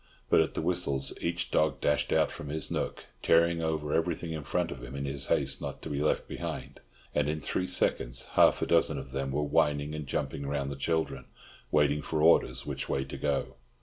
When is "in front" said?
4.31-4.71